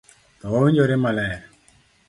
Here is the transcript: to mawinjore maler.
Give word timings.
to 0.39 0.45
mawinjore 0.51 0.95
maler. 1.03 1.39